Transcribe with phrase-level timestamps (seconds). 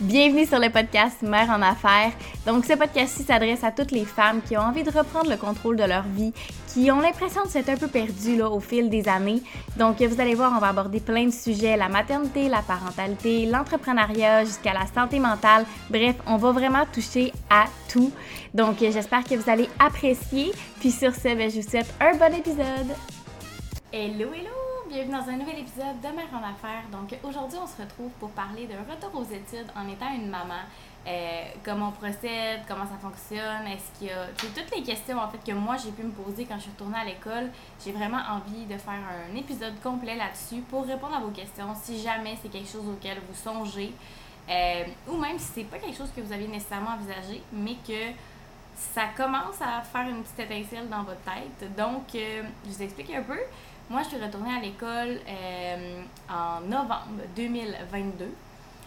[0.00, 2.12] Bienvenue sur le podcast Mère en affaires.
[2.46, 5.76] Donc, ce podcast-ci s'adresse à toutes les femmes qui ont envie de reprendre le contrôle
[5.76, 6.32] de leur vie,
[6.68, 9.42] qui ont l'impression de s'être un peu perdues là, au fil des années.
[9.76, 14.44] Donc, vous allez voir, on va aborder plein de sujets la maternité, la parentalité, l'entrepreneuriat,
[14.44, 15.66] jusqu'à la santé mentale.
[15.90, 18.12] Bref, on va vraiment toucher à tout.
[18.54, 20.52] Donc, j'espère que vous allez apprécier.
[20.78, 22.94] Puis, sur ce, ben, je vous souhaite un bon épisode.
[23.92, 24.57] Hello, hello!
[24.88, 26.84] Bienvenue dans un nouvel épisode de Mère en Affaires.
[26.90, 30.62] Donc aujourd'hui, on se retrouve pour parler d'un retour aux études en étant une maman.
[31.06, 34.26] Euh, comment on procède, comment ça fonctionne, est-ce qu'il y a...
[34.34, 36.98] toutes les questions en fait que moi j'ai pu me poser quand je suis retournée
[36.98, 37.50] à l'école.
[37.84, 42.00] J'ai vraiment envie de faire un épisode complet là-dessus pour répondre à vos questions si
[42.00, 43.92] jamais c'est quelque chose auquel vous songez.
[44.48, 48.16] Euh, ou même si c'est pas quelque chose que vous aviez nécessairement envisagé, mais que
[48.74, 51.76] ça commence à faire une petite étincelle dans votre tête.
[51.76, 53.38] Donc, euh, je vous explique un peu.
[53.90, 58.26] Moi, je suis retournée à l'école euh, en novembre 2022.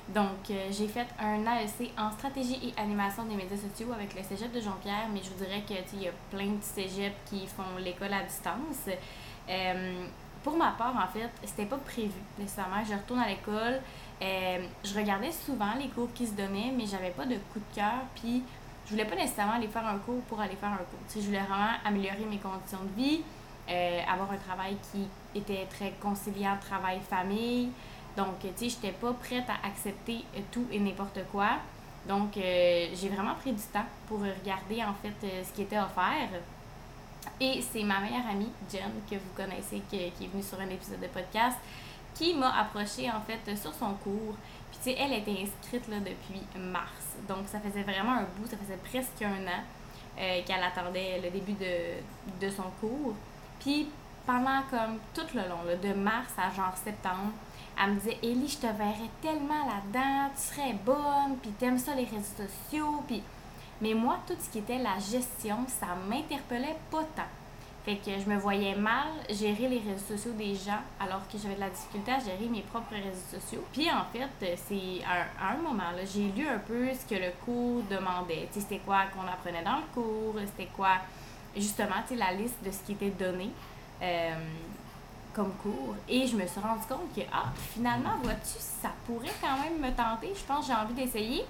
[0.10, 4.22] Donc, euh, j'ai fait un AEC en stratégie et animation des médias sociaux avec le
[4.22, 7.78] cégep de Jean-Pierre, mais je vous dirais qu'il y a plein de cégeps qui font
[7.80, 8.96] l'école à distance.
[9.50, 10.06] Euh,
[10.44, 12.84] pour ma part, en fait, c'était pas prévu nécessairement.
[12.88, 13.80] Je retourne à l'école.
[14.22, 18.06] je regardais souvent les cours qui se donnaient, mais j'avais pas de coup de cœur.
[18.14, 18.44] Puis,
[18.86, 21.00] je voulais pas nécessairement aller faire un cours pour aller faire un cours.
[21.16, 23.22] je voulais vraiment améliorer mes conditions de vie
[23.72, 25.08] euh, avoir un travail qui
[25.40, 27.70] était très conciliant travail-famille.
[28.18, 31.52] Donc, tu sais, j'étais pas prête à accepter tout et n'importe quoi.
[32.06, 35.78] Donc, euh, j'ai vraiment pris du temps pour regarder en fait euh, ce qui était
[35.78, 36.30] offert.
[37.40, 41.00] Et c'est ma meilleure amie, Jen, que vous connaissez, qui, est venue sur un épisode
[41.00, 41.58] de podcast,
[42.14, 44.36] qui m'a approché en fait sur son cours.
[44.72, 47.16] Puis, tu sais, elle était inscrite là, depuis mars.
[47.26, 49.64] Donc, ça faisait vraiment un bout, ça faisait presque un an
[50.46, 53.16] qu'elle attendait le début de, de son cours.
[53.62, 53.88] Puis
[54.26, 57.32] pendant comme tout le long, de mars à genre septembre,
[57.82, 61.96] elle me disait Ellie, je te verrais tellement là-dedans, tu serais bonne, puis t'aimes ça
[61.96, 63.24] les réseaux sociaux, puis.
[63.82, 67.24] Mais moi, tout ce qui était la gestion, ça m'interpellait pas tant.
[67.84, 71.56] Fait que je me voyais mal gérer les réseaux sociaux des gens alors que j'avais
[71.56, 73.64] de la difficulté à gérer mes propres réseaux sociaux.
[73.74, 77.32] Puis en fait, c'est à, un moment, là, j'ai lu un peu ce que le
[77.44, 78.48] cours demandait.
[78.54, 80.98] Tu sais, c'était quoi qu'on apprenait dans le cours, c'était quoi
[81.56, 83.50] justement la liste de ce qui était donné
[84.02, 84.34] euh,
[85.34, 85.96] comme cours.
[86.10, 89.96] Et je me suis rendu compte que, ah, finalement, vois-tu, ça pourrait quand même me
[89.96, 90.34] tenter.
[90.36, 91.46] Je pense que j'ai envie d'essayer.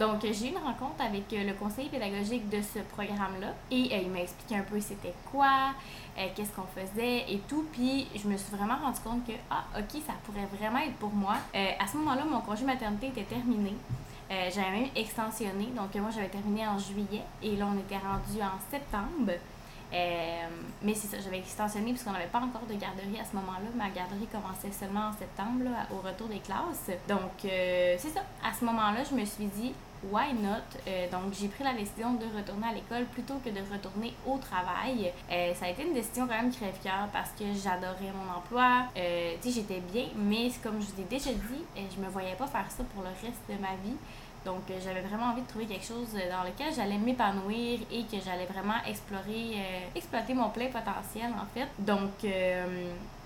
[0.00, 3.98] Donc, j'ai eu une rencontre avec euh, le conseiller pédagogique de ce programme-là et euh,
[4.02, 5.72] il m'a expliqué un peu c'était quoi,
[6.34, 7.66] qu'est-ce qu'on faisait et tout.
[7.70, 11.12] Puis, je me suis vraiment rendu compte que, ah, ok, ça pourrait vraiment être pour
[11.12, 11.34] moi.
[11.54, 13.74] à ce moment-là, mon congé maternité était terminé.
[14.30, 15.66] Euh, j'avais même extensionné.
[15.76, 19.32] Donc, moi, j'avais terminé en juillet et là, on était rendu en septembre.
[19.92, 20.46] Euh,
[20.82, 23.66] mais c'est ça, j'avais extensionné puisqu'on n'avait pas encore de garderie à ce moment-là.
[23.74, 26.96] Ma garderie commençait seulement en septembre, au retour des classes.
[27.08, 28.20] Donc, euh, c'est ça.
[28.44, 29.74] À ce moment-là, je me suis dit,
[30.10, 30.64] why not?
[31.10, 35.12] donc, j'ai pris la décision de retourner à l'école plutôt que de retourner au travail.
[35.28, 38.86] ça a été une décision quand même crève-cœur parce que j'adorais mon emploi.
[38.94, 39.00] tu
[39.50, 42.70] sais, j'étais bien, mais comme je vous ai déjà dit, je me voyais pas faire
[42.70, 43.96] ça pour le reste de ma vie.
[44.44, 48.02] Donc, euh, j'avais vraiment envie de trouver quelque chose euh, dans lequel j'allais m'épanouir et
[48.04, 51.68] que j'allais vraiment explorer, euh, exploiter mon plein potentiel, en fait.
[51.78, 52.10] Donc,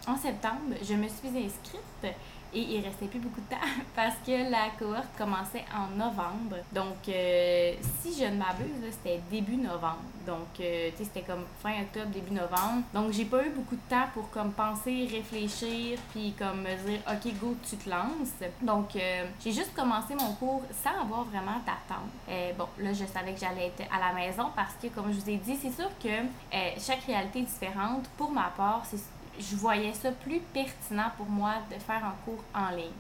[0.07, 2.15] en septembre, je me suis inscrite
[2.55, 3.67] et il restait plus beaucoup de temps
[3.97, 6.57] parce que la cohorte commençait en novembre.
[6.73, 9.99] Donc, euh, si je ne m'abuse, c'était début novembre.
[10.27, 12.83] Donc, euh, tu sais, c'était comme fin octobre, début novembre.
[12.95, 17.01] Donc, j'ai pas eu beaucoup de temps pour comme penser, réfléchir, puis comme me dire,
[17.09, 18.51] OK, go, tu te lances.
[18.63, 22.57] Donc, euh, j'ai juste commencé mon cours sans avoir vraiment d'attente.
[22.57, 25.31] bon, là, je savais que j'allais être à la maison parce que, comme je vous
[25.31, 26.09] ai dit, c'est sûr que
[26.79, 28.09] chaque réalité est différente.
[28.17, 28.99] Pour ma part, c'est
[29.39, 32.93] je voyais ça plus pertinent pour moi de faire un cours en ligne.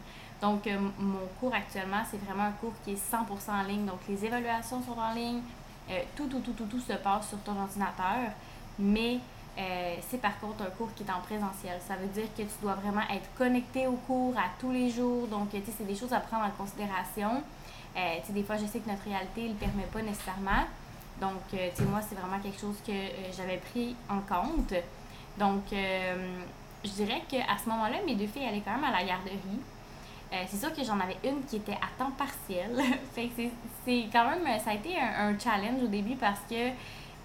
[0.45, 3.87] Donc, euh, mon cours actuellement, c'est vraiment un cours qui est 100% en ligne.
[3.87, 5.41] Donc, les évaluations sont en ligne.
[5.91, 8.31] Euh, tout, tout, tout, tout, tout se passe sur ton ordinateur.
[8.79, 9.21] Mais
[9.57, 11.81] euh, c'est par contre un cours qui est en présentiel.
[11.87, 15.27] Ça veut dire que tu dois vraiment être connecté au cours à tous les jours.
[15.29, 17.43] Donc, tu sais, c'est des choses à prendre en considération.
[17.95, 20.65] tu sais, des fois, je sais que notre réalité ne le permet pas nécessairement.
[21.21, 22.93] Donc, tu sais, moi, c'est vraiment quelque chose que
[23.35, 24.75] j'avais pris en compte.
[25.39, 26.43] Donc, euh,
[26.85, 29.61] je dirais qu'à ce moment-là, mes deux filles allaient quand même à la garderie.
[30.33, 32.71] Euh, c'est sûr que j'en avais une qui était à temps partiel.
[33.15, 33.43] fait que
[33.85, 36.71] c'est quand même, ça a été un, challenge au début parce que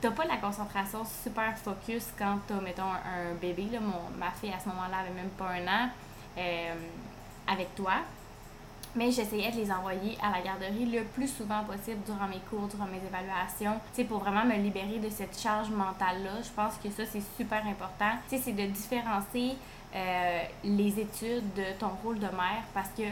[0.01, 3.67] t'as pas la concentration super focus quand t'as, mettons, un, bébé.
[3.71, 3.79] Là.
[3.79, 5.89] Mon, ma fille, à ce moment-là, avait même pas un an
[6.37, 6.75] euh,
[7.47, 7.93] avec toi.
[8.95, 12.67] Mais j'essayais de les envoyer à la garderie le plus souvent possible durant mes cours,
[12.67, 16.41] durant mes évaluations, tu pour vraiment me libérer de cette charge mentale-là.
[16.43, 18.11] Je pense que ça, c'est super important.
[18.29, 19.55] Tu c'est de différencier
[19.95, 23.03] euh, les études de ton rôle de mère parce que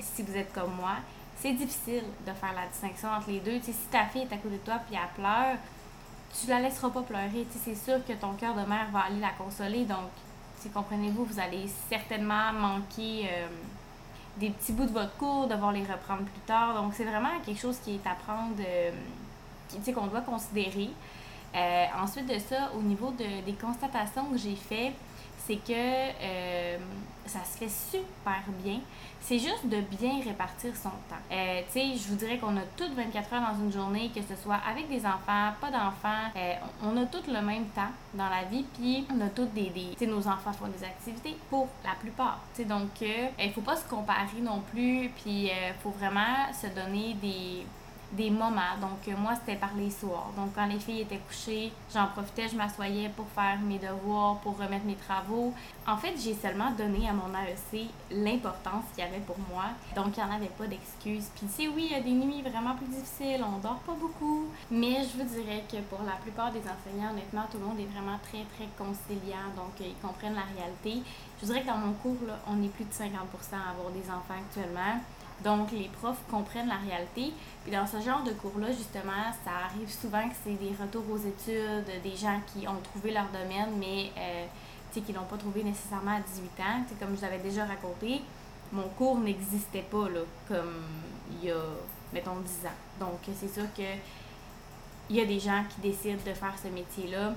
[0.00, 0.96] si vous êtes comme moi,
[1.36, 3.60] c'est difficile de faire la distinction entre les deux.
[3.62, 5.56] si ta fille est à côté de toi puis elle pleure,
[6.40, 7.46] tu la laisseras pas pleurer.
[7.64, 9.84] c'est sûr que ton cœur de mère va aller la consoler.
[9.84, 10.10] Donc,
[10.72, 13.46] comprenez-vous, vous allez certainement manquer euh,
[14.38, 16.74] des petits bouts de votre cours, devoir les reprendre plus tard.
[16.74, 18.90] Donc, c'est vraiment quelque chose qui est à prendre, euh,
[19.92, 20.90] qu'on doit considérer.
[21.54, 24.94] Euh, ensuite de ça, au niveau de, des constatations que j'ai faites,
[25.48, 26.78] c'est que euh,
[27.24, 28.80] ça se fait super bien.
[29.20, 31.16] C'est juste de bien répartir son temps.
[31.32, 34.20] Euh, tu sais, je vous dirais qu'on a toutes 24 heures dans une journée, que
[34.20, 36.30] ce soit avec des enfants, pas d'enfants.
[36.36, 39.70] Euh, on a toutes le même temps dans la vie, puis on a toutes des...
[39.70, 42.40] des tu sais, nos enfants font des activités pour la plupart.
[42.54, 46.66] Tu sais, donc, il faut pas se comparer non plus, puis il faut vraiment se
[46.68, 47.66] donner des
[48.12, 48.76] des moments.
[48.80, 50.30] Donc, euh, moi, c'était par les soirs.
[50.36, 54.58] Donc, quand les filles étaient couchées, j'en profitais, je m'assoyais pour faire mes devoirs, pour
[54.58, 55.52] remettre mes travaux.
[55.86, 59.64] En fait, j'ai seulement donné à mon AEC l'importance qu'il y avait pour moi.
[59.94, 61.28] Donc, il n'y en avait pas d'excuses.
[61.36, 64.46] Puis, c'est oui, il y a des nuits vraiment plus difficiles, on dort pas beaucoup.
[64.70, 67.92] Mais je vous dirais que pour la plupart des enseignants, honnêtement, tout le monde est
[67.92, 69.52] vraiment très, très conciliant.
[69.56, 71.02] Donc, euh, ils comprennent la réalité.
[71.36, 73.12] Je vous dirais que dans mon cours, là, on est plus de 50
[73.52, 75.00] à avoir des enfants actuellement.
[75.44, 77.32] Donc, les profs comprennent la réalité.
[77.62, 81.18] Puis dans ce genre de cours-là, justement, ça arrive souvent que c'est des retours aux
[81.18, 84.46] études, des gens qui ont trouvé leur domaine, mais euh,
[84.92, 86.82] qui ne l'ont pas trouvé nécessairement à 18 ans.
[86.98, 88.20] Comme je vous avais déjà raconté,
[88.72, 90.82] mon cours n'existait pas là, comme
[91.30, 91.62] il y a,
[92.12, 93.06] mettons, 10 ans.
[93.06, 93.82] Donc, c'est sûr que
[95.10, 97.34] il y a des gens qui décident de faire ce métier-là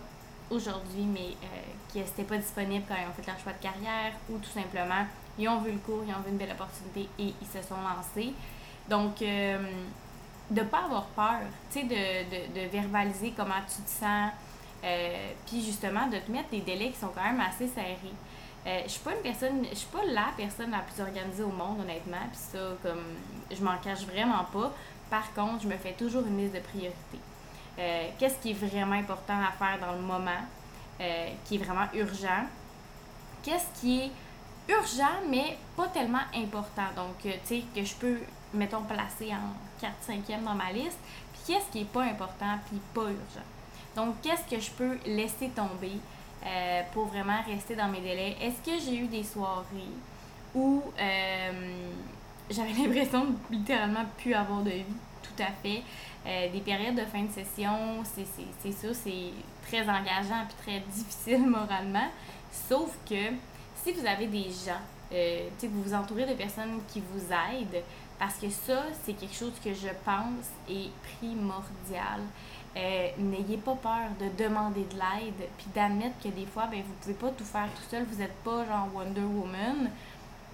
[0.51, 4.13] aujourd'hui, mais euh, qui n'étaient pas disponibles quand ils ont fait leur choix de carrière
[4.29, 5.05] ou tout simplement
[5.39, 7.75] ils ont vu le cours, ils ont vu une belle opportunité et ils se sont
[7.75, 8.33] lancés.
[8.89, 9.57] Donc, euh,
[10.49, 11.39] de ne pas avoir peur,
[11.71, 14.31] tu sais, de, de, verbaliser comment tu te sens,
[14.83, 18.83] euh, puis justement de te mettre des délais qui sont quand même assez serrés.
[18.85, 21.79] Je suis pas une personne, je suis pas la personne la plus organisée au monde,
[21.79, 23.03] honnêtement, puis ça, comme,
[23.49, 24.71] je m'en cache vraiment pas.
[25.09, 27.19] Par contre, je me fais toujours une liste de priorités.
[27.79, 30.41] Euh, qu'est-ce qui est vraiment important à faire dans le moment,
[31.45, 32.45] qui est vraiment urgent?
[33.43, 34.11] Qu'est-ce qui est
[34.69, 36.87] urgent, mais pas tellement important?
[36.95, 38.17] Donc, euh, tu sais, que je peux,
[38.53, 40.99] mettons, placer en 4-5e dans ma liste.
[41.33, 43.47] Puis, qu'est-ce qui n'est pas important, puis pas urgent?
[43.95, 45.93] Donc, qu'est-ce que je peux laisser tomber
[46.45, 48.37] euh, pour vraiment rester dans mes délais?
[48.39, 49.65] Est-ce que j'ai eu des soirées
[50.53, 51.89] où euh,
[52.49, 54.85] j'avais l'impression de littéralement plus avoir de vie?
[55.35, 55.81] Tout à fait.
[56.51, 59.31] des périodes de fin de session, c'est sûr, c'est
[59.67, 62.09] très engageant puis très difficile moralement.
[62.51, 63.31] Sauf que
[63.83, 64.81] si vous avez des gens,
[65.13, 67.83] euh, que vous vous entourez de personnes qui vous aident,
[68.19, 72.21] parce que ça, c'est quelque chose que je pense est primordial.
[72.77, 76.93] Euh, n'ayez pas peur de demander de l'aide, puis d'admettre que des fois, ben, vous
[77.01, 79.89] pouvez pas tout faire tout seul, vous n'êtes pas genre Wonder Woman.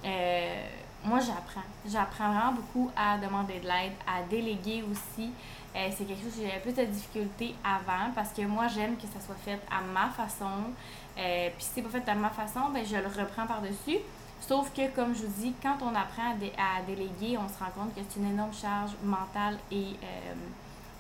[0.06, 0.68] Euh,
[1.08, 1.68] moi, j'apprends.
[1.88, 5.32] J'apprends vraiment beaucoup à demander de l'aide, à déléguer aussi.
[5.76, 9.04] Euh, c'est quelque chose que j'avais plus de difficultés avant parce que moi, j'aime que
[9.04, 10.74] ça soit fait à ma façon.
[11.18, 14.00] Euh, puis si c'est pas fait à ma façon, ben, je le reprends par-dessus.
[14.42, 17.96] Sauf que, comme je vous dis, quand on apprend à, déléguer, on se rend compte
[17.96, 20.34] que c'est une énorme charge mentale et euh,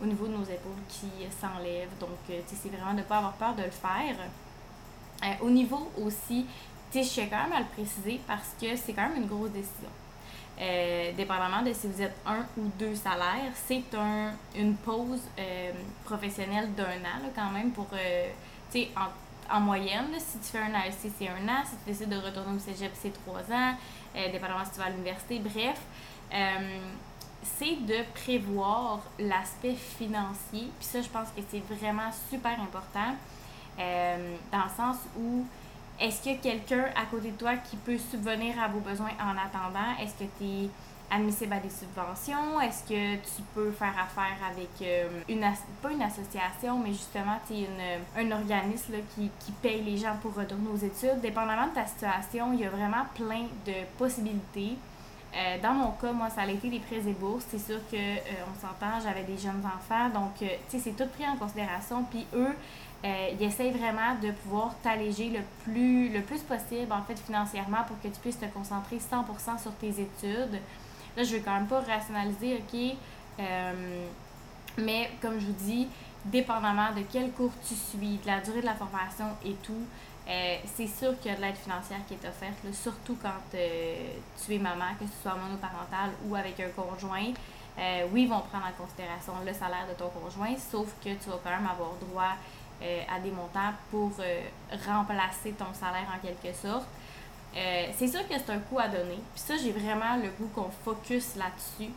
[0.01, 1.89] au niveau de nos épaules qui s'enlève.
[1.99, 4.15] Donc, c'est vraiment de ne pas avoir peur de le faire.
[5.41, 6.45] au niveau aussi,
[6.91, 9.89] suis quand même à le préciser parce que c'est quand même une grosse décision.
[10.59, 15.71] Euh, dépendamment de si vous êtes un ou deux salaires, c'est un, une pause euh,
[16.03, 18.27] professionnelle d'un an quand même pour, euh,
[18.71, 21.91] tu sais, en, en, moyenne, si tu fais un ASC, c'est un an, si tu
[21.91, 23.75] décides de retourner au cégep, c'est trois ans,
[24.31, 25.79] dépendamment si tu vas à l'université, bref.
[27.43, 30.71] c'est de prévoir l'aspect financier.
[30.79, 33.15] Puis ça, je pense que c'est vraiment super important
[33.77, 35.45] dans le sens où
[35.99, 39.11] est-ce qu'il y a quelqu'un à côté de toi qui peut subvenir à vos besoins
[39.19, 39.97] en attendant?
[40.01, 40.69] Est-ce que tu es
[41.09, 42.59] admissible à des subventions?
[42.61, 45.45] Est-ce que tu peux faire affaire avec euh, une,
[45.81, 47.53] pas une association, mais justement, tu
[48.15, 51.21] un organisme qui, qui paye les gens pour retourner aux études?
[51.21, 54.77] Dépendamment de ta situation, il y a vraiment plein de possibilités.
[55.37, 57.45] Euh, dans mon cas, moi, ça a été des prêts et bourses.
[57.49, 58.19] C'est sûr que euh,
[58.59, 62.03] s'entend, j'avais des jeunes enfants, donc tu sais, c'est tout pris en considération.
[62.09, 62.55] Puis eux,
[63.05, 67.83] euh, ils essayent vraiment de pouvoir t'alléger le plus, le plus possible, en fait, financièrement,
[67.85, 70.59] pour que tu puisses te concentrer 100% sur tes études.
[71.15, 72.97] Là, je veux quand même pas rationaliser, OK?
[73.39, 74.05] Euh,
[74.79, 75.87] mais comme je vous dis,
[76.25, 79.85] dépendamment de quel cours tu suis, de la durée de la formation et tout,
[80.29, 83.57] euh, c'est sûr qu'il y a de l'aide financière qui est offerte, surtout quand tu
[83.57, 87.31] es maman, que ce soit monoparental ou avec un conjoint.
[88.11, 91.39] oui, ils vont prendre en considération le salaire de ton conjoint, sauf que tu vas
[91.43, 92.35] quand même avoir droit
[92.79, 94.41] euh, à des montants pour euh,
[94.85, 96.85] remplacer ton salaire en quelque sorte.
[97.57, 99.19] Euh, c'est sûr que c'est un coût à donner.
[99.33, 101.91] Puis ça, j'ai vraiment le goût qu'on focus là-dessus.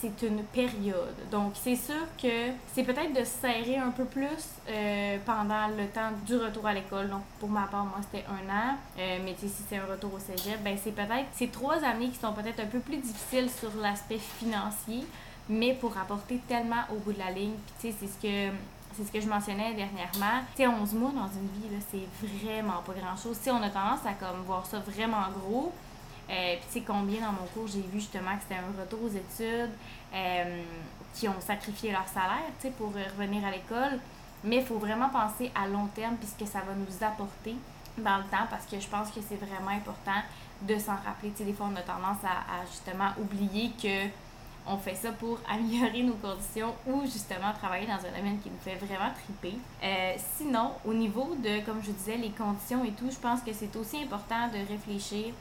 [0.00, 1.14] c'est une période.
[1.30, 4.26] Donc, c'est sûr que c'est peut-être de serrer un peu plus
[4.68, 7.08] euh, pendant le temps du retour à l'école.
[7.08, 8.76] Donc, pour ma part, moi, c'était un an.
[8.98, 12.18] Euh, mais si c'est un retour au cégep, ben c'est peut-être ces trois années qui
[12.18, 15.06] sont peut-être un peu plus difficiles sur l'aspect financier,
[15.48, 17.54] mais pour apporter tellement au bout de la ligne.
[17.66, 18.56] Puis, tu sais, c'est ce que
[18.94, 20.42] c'est ce que je mentionnais dernièrement.
[20.54, 23.36] Tu sais, 11 mois dans une vie, c'est vraiment pas grand-chose.
[23.36, 25.72] Sais, on a tendance à comme voir ça vraiment gros.
[26.30, 29.08] Euh, puis tu combien dans mon cours j'ai vu justement que c'était un retour aux
[29.08, 29.72] études,
[30.14, 30.62] euh,
[31.14, 33.98] qui ont sacrifié leur salaire, pour revenir à l'école.
[34.44, 37.54] Mais il faut vraiment penser à long terme puisque ça va nous apporter
[37.98, 40.20] dans le temps parce que je pense que c'est vraiment important
[40.62, 41.30] de s'en rappeler.
[41.30, 44.08] Des fois, on a tendance à, justement oublier que
[44.66, 48.60] on fait ça pour améliorer nos conditions ou justement travailler dans un domaine qui nous
[48.60, 49.56] fait vraiment triper.
[49.82, 53.52] Euh, sinon, au niveau de, comme je disais, les conditions et tout, je pense que
[53.52, 55.32] c'est aussi important de réfléchir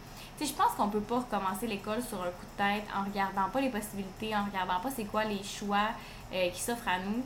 [0.45, 3.61] je pense qu'on peut pas recommencer l'école sur un coup de tête en regardant pas
[3.61, 5.89] les possibilités, en regardant pas c'est quoi les choix
[6.33, 7.23] euh, qui s'offrent à nous.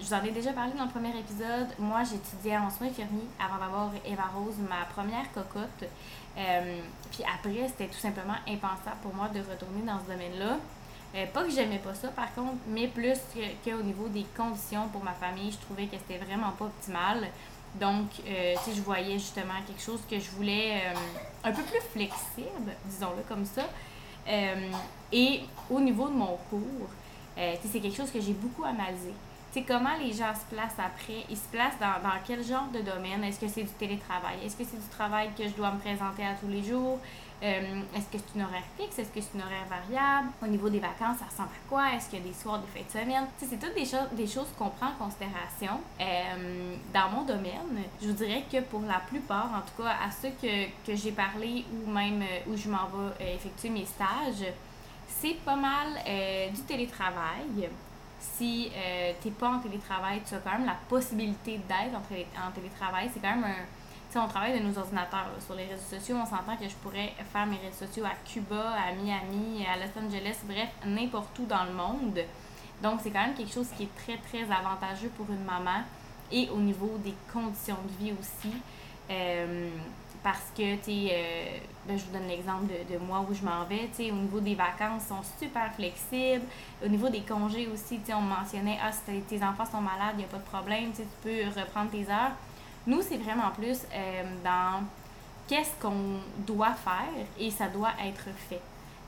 [0.00, 1.68] Je vous en ai déjà parlé dans le premier épisode.
[1.78, 5.88] Moi, j'étudiais en soins infirmiers avant d'avoir Eva Rose, ma première cocotte.
[6.36, 6.80] Euh,
[7.12, 10.56] puis après, c'était tout simplement impensable pour moi de retourner dans ce domaine-là.
[11.14, 13.18] Euh, pas que j'aimais pas ça, par contre, mais plus
[13.64, 17.28] qu'au niveau des conditions pour ma famille, je trouvais que c'était vraiment pas optimal.
[17.76, 21.80] Donc, euh, sais, je voyais justement quelque chose que je voulais euh, un peu plus
[21.92, 23.62] flexible, disons-le comme ça.
[25.12, 25.40] Et
[25.70, 26.88] au niveau de mon cours,
[27.36, 29.12] c'est quelque chose que j'ai beaucoup analysé.
[29.52, 31.26] Sais, comment les gens se placent après?
[31.28, 33.22] Ils se placent dans, dans quel genre de domaine?
[33.22, 34.38] Est-ce que c'est du télétravail?
[34.44, 36.98] Est-ce que c'est du travail que je dois me présenter à tous les jours?
[37.44, 38.98] Euh, est-ce que c'est une horaire fixe?
[38.98, 40.28] Est-ce que c'est une horaire variable?
[40.42, 41.92] Au niveau des vacances, ça ressemble à quoi?
[41.92, 43.26] Est-ce qu'il y a des soirs, des fêtes de semaine?
[43.36, 45.78] c'est toutes des, choses des choses qu'on prend en considération.
[46.00, 50.10] Euh, dans mon domaine, je vous dirais que pour la plupart, en tout cas à
[50.10, 54.48] ceux que, que j'ai parlé ou même euh, où je m'en vais effectuer mes stages,
[55.06, 55.88] c'est pas mal
[56.52, 57.68] du télétravail.
[58.18, 58.70] Si
[59.20, 63.10] tu n'es pas en télétravail, tu as quand même la possibilité d'être en télétravail.
[63.12, 63.83] C'est quand même un
[64.18, 65.30] on travaille de nos ordinateurs.
[65.44, 68.72] Sur les réseaux sociaux, on s'entend que je pourrais faire mes réseaux sociaux à Cuba,
[68.72, 72.20] à Miami, à Los Angeles, bref, n'importe où dans le monde.
[72.82, 75.82] Donc, c'est quand même quelque chose qui est très, très avantageux pour une maman
[76.30, 78.52] et au niveau des conditions de vie aussi.
[79.10, 79.70] Euh,
[80.22, 83.64] parce que, tu sais, euh, ben, je vous donne l'exemple de, moi où je m'en
[83.64, 86.46] vais, tu sais, au niveau des vacances, sont super flexibles.
[86.82, 90.14] Au niveau des congés aussi, tu sais, on mentionnait, ah, si tes enfants sont malades,
[90.14, 92.32] il n'y a pas de problème, tu peux reprendre tes heures.
[92.86, 94.84] Nous, c'est vraiment plus euh, dans
[95.48, 98.60] qu'est-ce qu'on doit faire et ça doit être fait.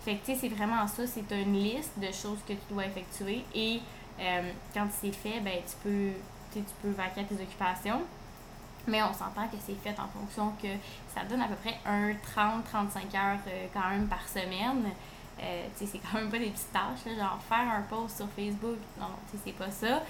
[0.04, 2.87] Fait que, tu sais, c'est vraiment ça, c'est une liste de choses que tu dois
[2.87, 3.80] effectuer et
[4.21, 6.12] euh, quand c'est fait, ben, tu peux,
[6.52, 8.02] tu peux vaquer à tes occupations.
[8.88, 10.68] Mais on s'entend que c'est fait en fonction que
[11.12, 14.85] ça donne à peu près un 30-35 heures euh, quand même par semaine.
[15.42, 19.09] Euh, c'est quand même pas des petites tâches, genre faire un post sur Facebook, non,
[19.45, 20.02] c'est pas ça.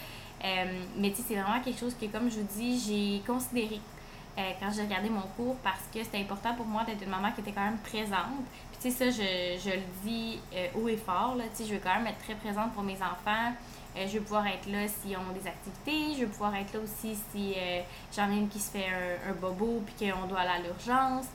[0.45, 0.65] Euh,
[0.97, 3.81] mais tu sais, c'est vraiment quelque chose que, comme je vous dis, j'ai considéré
[4.39, 7.33] euh, quand j'ai regardé mon cours parce que c'était important pour moi d'être une maman
[7.33, 8.45] qui était quand même présente.
[8.71, 11.75] Puis tu sais, ça, je, je le dis euh, haut et fort, tu sais, je
[11.75, 13.53] veux quand même être très présente pour mes enfants.
[13.97, 16.15] je veux pouvoir être là s'ils ont des activités.
[16.19, 17.55] Je veux pouvoir être là aussi si
[18.15, 21.27] j'en ai une qui se fait un, un bobo puis qu'on doit aller à l'urgence.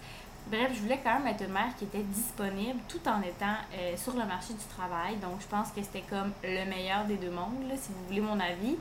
[0.47, 3.95] Bref, je voulais quand même être une mère qui était disponible tout en étant euh,
[3.95, 5.15] sur le marché du travail.
[5.17, 8.21] Donc, je pense que c'était comme le meilleur des deux mondes, là, si vous voulez
[8.21, 8.75] mon avis.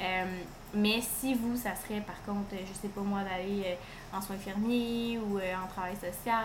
[0.00, 0.24] Euh,
[0.72, 4.36] mais si vous, ça serait par contre, je sais pas moi, d'aller euh, en soins
[4.36, 6.44] infirmiers ou en travail social,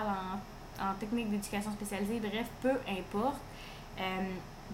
[0.80, 3.40] en, en technique d'éducation spécialisée, bref, peu importe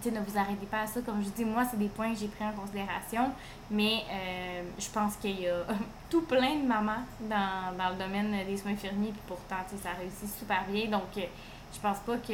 [0.09, 1.01] ne vous arrêtez pas à ça.
[1.01, 3.31] Comme je dis, moi, c'est des points que j'ai pris en considération.
[3.69, 5.65] Mais euh, je pense qu'il y a
[6.09, 9.11] tout plein de mamans dans, dans le domaine des soins infirmiers.
[9.11, 10.89] Puis pourtant, ça réussit super bien.
[10.89, 11.25] Donc, euh,
[11.73, 12.33] je pense pas que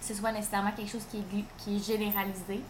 [0.00, 2.60] ce soit nécessairement quelque chose qui est, qui est généralisé.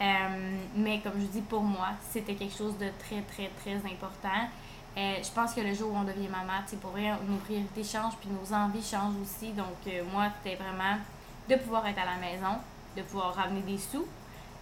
[0.00, 4.48] Euh, mais comme je dis, pour moi, c'était quelque chose de très, très, très important.
[4.96, 8.28] je pense que le jour où on devient maman, pour vrai, nos priorités changent, puis
[8.30, 9.50] nos envies changent aussi.
[9.52, 9.74] Donc,
[10.12, 10.98] moi, c'était vraiment
[11.48, 12.58] de pouvoir être à la maison,
[12.98, 14.06] de pouvoir ramener des sous,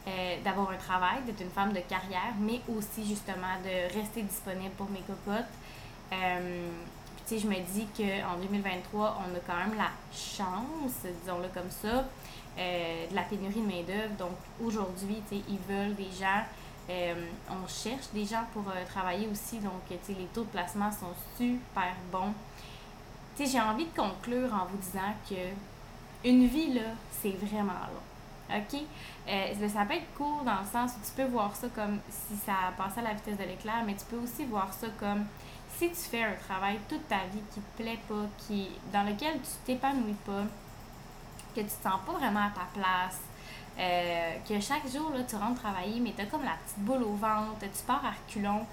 [0.07, 4.75] euh, d'avoir un travail, d'être une femme de carrière, mais aussi justement de rester disponible
[4.77, 5.45] pour mes cocottes.
[6.13, 6.69] Euh,
[7.27, 11.71] tu sais, je me dis qu'en 2023, on a quand même la chance, disons-le comme
[11.71, 12.05] ça,
[12.59, 14.15] euh, de la pénurie de main-d'œuvre.
[14.17, 16.45] Donc aujourd'hui, ils veulent des gens.
[17.51, 22.33] on cherche des gens pour travailler aussi, donc les taux de placement sont super bons.
[23.39, 25.51] J'ai envie de conclure en vous disant que
[26.29, 28.16] une vie, là, c'est vraiment long.
[28.51, 28.81] OK?
[29.29, 32.37] Euh, ça peut être court dans le sens où tu peux voir ça comme si
[32.37, 35.25] ça passait à la vitesse de l'éclair, mais tu peux aussi voir ça comme
[35.77, 39.35] si tu fais un travail toute ta vie qui te plaît pas, qui, dans lequel
[39.35, 40.45] tu t'épanouis pas,
[41.55, 43.21] que tu te sens pas vraiment à ta place,
[43.79, 47.03] euh, que chaque jour, là, tu rentres travailler, mais tu as comme la petite boule
[47.03, 48.65] au ventre, tu pars à reculons.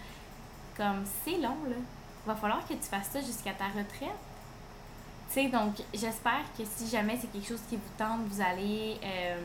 [0.77, 1.75] Comme, c'est long, là.
[2.25, 4.15] Va falloir que tu fasses ça jusqu'à ta retraite.
[5.33, 9.35] Sais, donc, j'espère que si jamais c'est quelque chose qui vous tente, vous allez euh,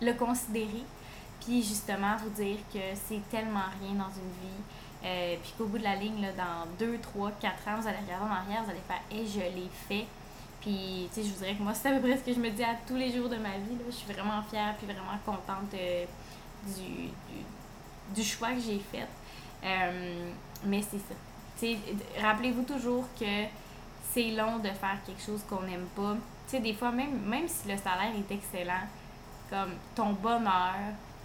[0.00, 0.84] le considérer.
[1.40, 4.62] Puis, justement, vous dire que c'est tellement rien dans une vie.
[5.04, 7.98] Euh, puis qu'au bout de la ligne, là, dans 2, 3, 4 ans, vous allez
[8.06, 10.06] regarder en arrière, vous allez faire «et je l'ai fait».
[10.60, 12.38] Puis, tu sais, je vous dirais que moi, c'est à peu près ce que je
[12.38, 13.74] me dis à tous les jours de ma vie.
[13.78, 13.86] Là.
[13.86, 17.08] Je suis vraiment fière puis vraiment contente du,
[18.14, 19.08] du, choix que j'ai fait.
[19.64, 20.30] Euh,
[20.66, 22.22] mais c'est ça.
[22.22, 23.46] Rappelez-vous toujours que
[24.12, 26.16] c'est long de faire quelque chose qu'on n'aime pas.
[26.48, 28.86] Tu sais, des fois, même, même si le salaire est excellent,
[29.48, 30.74] comme ton bonheur,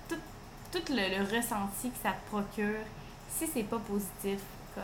[0.08, 0.16] tout,
[0.90, 2.82] le, ressenti que ça te procure,
[3.30, 4.42] si c'est pas positif,
[4.74, 4.84] comme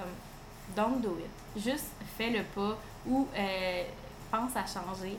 [0.75, 1.61] don't do it.
[1.61, 3.83] Juste fais le pas ou euh,
[4.31, 5.17] pense à changer.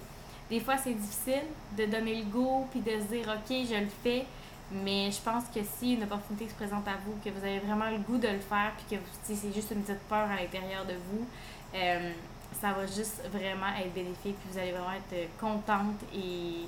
[0.49, 1.43] Des fois, c'est difficile
[1.77, 4.25] de donner le go puis de se dire, OK, je le fais.
[4.71, 7.91] Mais je pense que si une opportunité se présente à vous, que vous avez vraiment
[7.91, 10.95] le goût de le faire, puis que c'est juste une petite peur à l'intérieur de
[10.95, 11.27] vous,
[11.75, 12.13] euh,
[12.61, 16.67] ça va juste vraiment être bénéfique, puis vous allez vraiment être contente et,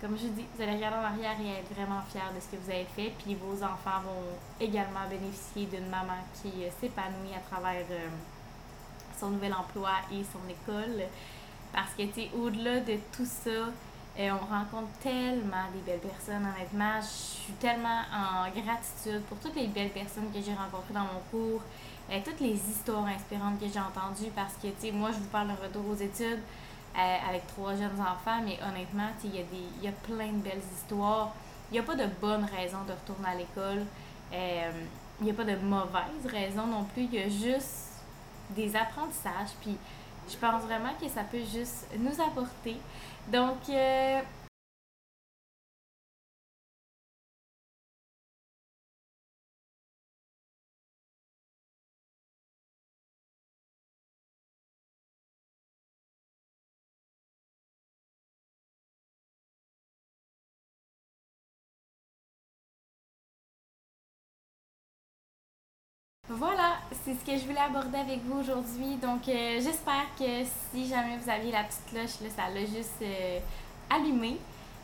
[0.00, 2.56] comme je dis, vous allez regarder en arrière et être vraiment fière de ce que
[2.62, 7.84] vous avez fait, puis vos enfants vont également bénéficier d'une maman qui s'épanouit à travers
[7.90, 8.08] euh,
[9.18, 11.02] son nouvel emploi et son école.
[11.72, 13.50] Parce que, tu au-delà de tout ça,
[14.18, 17.00] euh, on rencontre tellement des belles personnes, honnêtement.
[17.00, 21.20] Je suis tellement en gratitude pour toutes les belles personnes que j'ai rencontrées dans mon
[21.30, 21.62] cours,
[22.10, 25.28] euh, toutes les histoires inspirantes que j'ai entendues parce que, tu sais, moi, je vous
[25.28, 26.40] parle d'un retour aux études
[26.96, 30.62] euh, avec trois jeunes enfants, mais honnêtement, tu sais, il y, a plein de belles
[30.74, 31.34] histoires.
[31.70, 33.84] Il n'y a pas de bonne raison de retourner à l'école.
[35.20, 37.04] Il n'y a pas de mauvaise raison non plus.
[37.04, 37.88] Il y a juste
[38.50, 39.50] des apprentissages.
[39.60, 39.76] Puis,
[40.30, 42.76] je pense vraiment que ça peut juste nous apporter.
[43.32, 44.20] Donc, euh,
[66.30, 68.96] Voilà, c'est ce que je voulais aborder avec vous aujourd'hui.
[68.96, 73.00] Donc, euh, j'espère que si jamais vous aviez la petite cloche, là, ça l'a juste
[73.00, 73.38] euh,
[73.88, 74.36] allumé.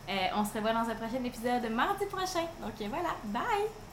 [0.08, 2.46] Euh, on se revoit dans un prochain épisode mardi prochain.
[2.62, 3.83] Donc, voilà, bye!